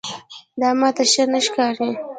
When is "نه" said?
1.31-1.39